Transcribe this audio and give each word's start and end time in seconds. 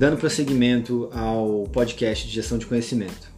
dando 0.00 0.16
prosseguimento 0.16 1.10
ao 1.12 1.64
podcast 1.64 2.26
de 2.26 2.32
gestão 2.32 2.56
de 2.56 2.64
conhecimento. 2.64 3.30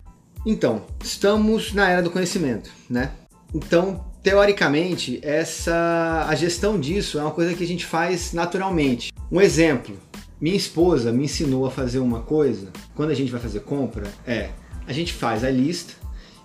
Então, 0.46 0.86
estamos 1.02 1.72
na 1.72 1.90
era 1.90 2.00
do 2.00 2.08
conhecimento, 2.08 2.70
né? 2.88 3.10
Então, 3.52 4.04
teoricamente, 4.22 5.18
essa 5.24 6.24
a 6.28 6.32
gestão 6.36 6.78
disso 6.78 7.18
é 7.18 7.22
uma 7.22 7.32
coisa 7.32 7.52
que 7.52 7.64
a 7.64 7.66
gente 7.66 7.84
faz 7.84 8.32
naturalmente. 8.32 9.12
Um 9.28 9.40
exemplo, 9.40 9.98
minha 10.40 10.54
esposa 10.54 11.10
me 11.10 11.24
ensinou 11.24 11.66
a 11.66 11.70
fazer 11.70 11.98
uma 11.98 12.20
coisa, 12.20 12.70
quando 12.94 13.10
a 13.10 13.14
gente 13.14 13.32
vai 13.32 13.40
fazer 13.40 13.58
compra, 13.62 14.06
é 14.24 14.50
a 14.86 14.92
gente 14.92 15.12
faz 15.12 15.42
a 15.42 15.50
lista 15.50 15.94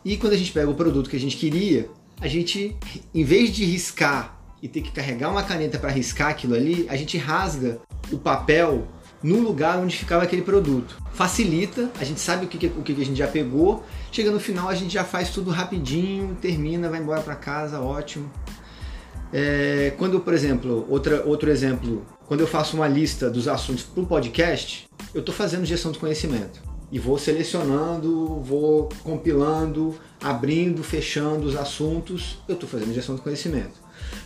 e 0.04 0.18
quando 0.18 0.34
a 0.34 0.38
gente 0.38 0.52
pega 0.52 0.68
o 0.68 0.74
produto 0.74 1.12
que 1.12 1.16
a 1.16 1.20
gente 1.20 1.38
queria, 1.38 1.92
a 2.20 2.28
gente, 2.28 2.76
em 3.14 3.24
vez 3.24 3.52
de 3.52 3.64
riscar 3.66 4.36
e 4.64 4.68
ter 4.68 4.82
que 4.82 4.90
carregar 4.92 5.30
uma 5.30 5.44
caneta 5.44 5.78
para 5.78 5.92
riscar 5.92 6.30
aquilo 6.30 6.56
ali, 6.56 6.88
a 6.90 6.96
gente 6.96 7.20
rasga 7.20 7.80
o 8.12 8.18
papel 8.18 8.88
no 9.22 9.40
lugar 9.40 9.78
onde 9.80 9.98
ficava 9.98 10.24
aquele 10.24 10.42
produto. 10.42 10.98
Facilita, 11.14 11.92
a 12.00 12.04
gente 12.04 12.20
sabe 12.20 12.46
o 12.46 12.48
que, 12.48 12.68
o 12.68 12.84
que 12.84 12.92
a 12.94 13.06
gente 13.06 13.18
já 13.18 13.28
pegou, 13.28 13.84
chega 14.12 14.32
no 14.32 14.40
final 14.40 14.70
a 14.70 14.76
gente 14.76 14.94
já 14.94 15.04
faz 15.04 15.30
tudo 15.30 15.50
rapidinho, 15.52 16.36
termina, 16.42 16.90
vai 16.90 17.00
embora 17.00 17.22
para 17.22 17.36
casa, 17.36 17.80
ótimo. 17.80 18.32
É, 19.34 19.94
quando, 19.98 20.20
por 20.20 20.34
exemplo, 20.34 20.86
outra, 20.90 21.24
outro 21.26 21.50
exemplo, 21.50 22.06
quando 22.28 22.42
eu 22.42 22.48
faço 22.48 22.78
uma 22.78 22.88
lista 22.88 23.30
dos 23.30 23.48
assuntos 23.48 23.84
para 23.84 24.04
o 24.04 24.06
podcast, 24.06 24.88
eu 25.14 25.20
estou 25.20 25.34
fazendo 25.34 25.66
gestão 25.66 25.92
de 25.92 26.00
conhecimento 26.00 26.62
e 26.92 27.00
vou 27.00 27.18
selecionando, 27.18 28.42
vou 28.42 28.90
compilando, 29.04 29.96
abrindo, 30.22 30.84
fechando 30.84 31.46
os 31.46 31.56
assuntos, 31.56 32.40
eu 32.48 32.54
estou 32.54 32.70
fazendo 32.70 32.94
gestão 32.94 33.16
de 33.16 33.22
conhecimento. 33.22 33.74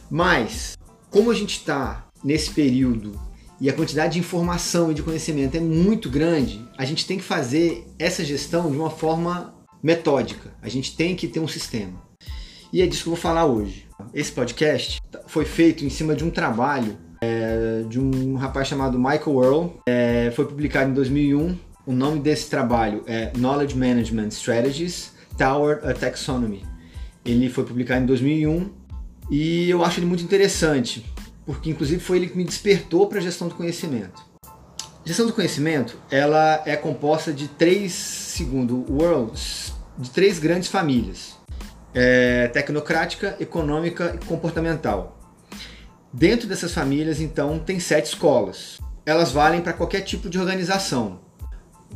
Mas, 0.09 0.77
como 1.09 1.31
a 1.31 1.33
gente 1.33 1.57
está 1.57 2.07
nesse 2.23 2.51
período 2.51 3.19
e 3.61 3.69
a 3.69 3.73
quantidade 3.73 4.13
de 4.13 4.19
informação 4.19 4.89
e 4.89 4.95
de 4.95 5.03
conhecimento 5.03 5.55
é 5.55 5.59
muito 5.59 6.09
grande, 6.09 6.67
a 6.75 6.83
gente 6.83 7.05
tem 7.05 7.19
que 7.19 7.23
fazer 7.23 7.85
essa 7.99 8.25
gestão 8.25 8.71
de 8.71 8.75
uma 8.75 8.89
forma 8.89 9.53
metódica. 9.83 10.51
A 10.63 10.67
gente 10.67 10.97
tem 10.97 11.15
que 11.15 11.27
ter 11.27 11.39
um 11.39 11.47
sistema. 11.47 12.01
E 12.73 12.81
é 12.81 12.87
disso 12.87 13.03
que 13.03 13.09
eu 13.09 13.13
vou 13.13 13.21
falar 13.21 13.45
hoje. 13.45 13.87
Esse 14.15 14.31
podcast 14.31 14.99
foi 15.27 15.45
feito 15.45 15.85
em 15.85 15.91
cima 15.91 16.15
de 16.15 16.23
um 16.23 16.31
trabalho 16.31 16.97
é, 17.21 17.83
de 17.87 17.99
um 17.99 18.33
rapaz 18.33 18.67
chamado 18.67 18.97
Michael 18.97 19.43
Earl. 19.43 19.67
É, 19.87 20.31
foi 20.35 20.45
publicado 20.45 20.89
em 20.89 20.93
2001. 20.95 21.55
O 21.85 21.91
nome 21.93 22.19
desse 22.19 22.49
trabalho 22.49 23.03
é 23.05 23.31
Knowledge 23.37 23.77
Management 23.77 24.29
Strategies 24.29 25.11
Tower 25.37 25.81
a 25.83 25.93
Taxonomy. 25.93 26.63
Ele 27.23 27.47
foi 27.47 27.63
publicado 27.63 28.01
em 28.01 28.07
2001 28.07 28.71
e 29.29 29.69
eu 29.69 29.85
acho 29.85 29.99
ele 29.99 30.07
muito 30.07 30.23
interessante 30.23 31.05
porque 31.51 31.69
inclusive 31.69 32.01
foi 32.01 32.15
ele 32.15 32.29
que 32.29 32.37
me 32.37 32.45
despertou 32.45 33.07
para 33.07 33.17
a 33.17 33.21
gestão 33.21 33.49
do 33.49 33.55
conhecimento. 33.55 34.23
Gestão 35.03 35.27
do 35.27 35.33
conhecimento 35.33 35.97
ela 36.09 36.63
é 36.65 36.77
composta 36.77 37.33
de 37.33 37.49
três, 37.49 37.91
segundo 37.91 38.89
o 38.89 39.01
World, 39.01 39.37
de 39.97 40.09
três 40.11 40.39
grandes 40.39 40.69
famílias: 40.69 41.35
é, 41.93 42.47
tecnocrática, 42.47 43.35
econômica 43.37 44.15
e 44.15 44.25
comportamental. 44.25 45.19
Dentro 46.13 46.47
dessas 46.47 46.73
famílias, 46.73 47.19
então, 47.19 47.59
tem 47.59 47.81
sete 47.81 48.05
escolas. 48.05 48.79
Elas 49.05 49.33
valem 49.33 49.59
para 49.59 49.73
qualquer 49.73 50.01
tipo 50.01 50.29
de 50.29 50.39
organização, 50.39 51.19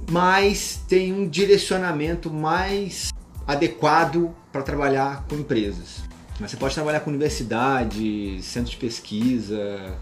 mas 0.10 0.82
tem 0.90 1.14
um 1.14 1.30
direcionamento 1.30 2.30
mais 2.30 3.14
adequado 3.48 4.36
para 4.52 4.64
trabalhar 4.64 5.26
com 5.30 5.36
empresas. 5.36 6.04
Mas 6.40 6.52
você 6.52 6.58
pode 6.58 6.74
trabalhar 6.76 7.00
com 7.00 7.10
universidade, 7.10 8.42
centro 8.42 8.72
de 8.72 8.78
pesquisa, 8.78 9.98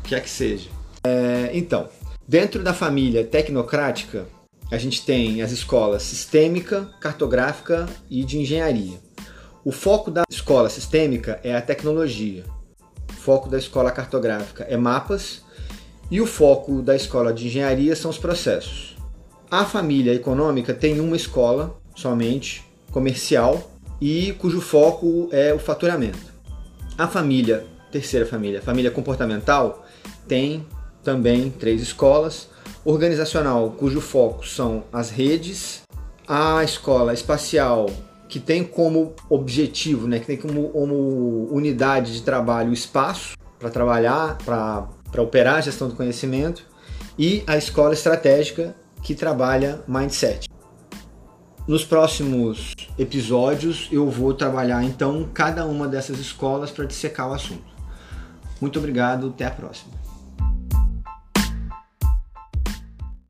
o 0.00 0.02
que 0.02 0.14
é 0.14 0.20
que 0.20 0.28
seja. 0.28 0.68
É, 1.04 1.50
então, 1.54 1.88
dentro 2.26 2.62
da 2.62 2.74
família 2.74 3.24
tecnocrática, 3.24 4.26
a 4.70 4.76
gente 4.76 5.04
tem 5.04 5.40
as 5.40 5.50
escolas 5.50 6.02
sistêmica, 6.02 6.90
cartográfica 7.00 7.88
e 8.10 8.22
de 8.22 8.38
engenharia. 8.38 8.98
O 9.64 9.72
foco 9.72 10.10
da 10.10 10.24
escola 10.30 10.68
sistêmica 10.68 11.40
é 11.42 11.56
a 11.56 11.62
tecnologia. 11.62 12.44
O 13.10 13.12
foco 13.14 13.48
da 13.48 13.58
escola 13.58 13.90
cartográfica 13.90 14.64
é 14.64 14.76
mapas 14.76 15.42
e 16.10 16.20
o 16.20 16.26
foco 16.26 16.82
da 16.82 16.94
escola 16.94 17.32
de 17.32 17.46
engenharia 17.46 17.96
são 17.96 18.10
os 18.10 18.18
processos. 18.18 18.96
A 19.50 19.64
família 19.64 20.14
econômica 20.14 20.74
tem 20.74 21.00
uma 21.00 21.16
escola 21.16 21.78
somente, 21.94 22.64
comercial, 22.90 23.77
e 24.00 24.32
cujo 24.34 24.60
foco 24.60 25.28
é 25.32 25.52
o 25.52 25.58
faturamento. 25.58 26.32
A 26.96 27.06
família, 27.06 27.64
terceira 27.90 28.26
família, 28.26 28.62
família 28.62 28.90
comportamental, 28.90 29.86
tem 30.26 30.66
também 31.02 31.50
três 31.50 31.80
escolas. 31.80 32.48
Organizacional, 32.84 33.70
cujo 33.78 34.00
foco 34.00 34.46
são 34.46 34.84
as 34.92 35.10
redes. 35.10 35.82
A 36.26 36.62
escola 36.62 37.14
espacial, 37.14 37.88
que 38.28 38.38
tem 38.38 38.62
como 38.62 39.14
objetivo, 39.30 40.06
né, 40.06 40.18
que 40.18 40.26
tem 40.26 40.36
como, 40.36 40.68
como 40.68 41.48
unidade 41.50 42.12
de 42.12 42.22
trabalho 42.22 42.70
o 42.70 42.74
espaço 42.74 43.36
para 43.58 43.70
trabalhar, 43.70 44.38
para 44.44 45.22
operar 45.22 45.56
a 45.56 45.60
gestão 45.60 45.88
do 45.88 45.94
conhecimento. 45.94 46.64
E 47.18 47.42
a 47.46 47.56
escola 47.56 47.94
estratégica, 47.94 48.74
que 49.02 49.14
trabalha 49.14 49.80
mindset. 49.88 50.48
Nos 51.68 51.84
próximos 51.84 52.72
episódios 52.98 53.90
eu 53.92 54.08
vou 54.08 54.32
trabalhar 54.32 54.82
então 54.82 55.28
cada 55.34 55.66
uma 55.66 55.86
dessas 55.86 56.18
escolas 56.18 56.70
para 56.70 56.86
dissecar 56.86 57.28
o 57.28 57.34
assunto. 57.34 57.62
Muito 58.58 58.78
obrigado, 58.78 59.26
até 59.28 59.44
a 59.44 59.50
próxima. 59.50 59.92